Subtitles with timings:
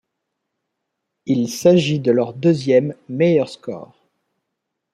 [1.27, 3.95] Il s'agit de leur deuxième meilleur score.